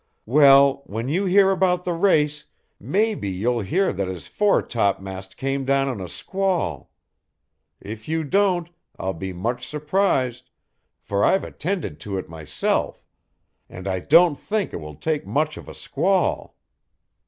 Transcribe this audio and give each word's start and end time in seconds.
Well, 0.25 0.81
when 0.87 1.09
you 1.09 1.25
hear 1.25 1.51
about 1.51 1.85
the 1.85 1.93
race, 1.93 2.45
maybe 2.79 3.29
you'll 3.29 3.59
hear 3.61 3.93
that 3.93 4.07
his 4.07 4.25
foretopmast 4.27 5.37
came 5.37 5.63
down 5.63 5.87
in 5.89 6.01
a 6.01 6.09
squall. 6.09 6.89
If 7.79 8.07
you 8.07 8.23
don't, 8.23 8.69
I'll 8.97 9.13
be 9.13 9.31
much 9.31 9.67
surprised, 9.67 10.49
for 11.01 11.23
I've 11.23 11.43
attended 11.43 11.99
to 11.99 12.17
it 12.17 12.27
myself, 12.29 13.05
and 13.69 13.87
I 13.87 13.99
don't 13.99 14.39
think 14.39 14.73
it 14.73 14.77
will 14.81 14.95
take 14.95 15.27
much 15.27 15.55
of 15.55 15.69
a 15.69 15.75
squall. 15.75 16.55